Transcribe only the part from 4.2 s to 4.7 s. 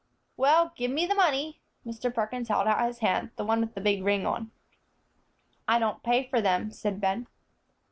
on.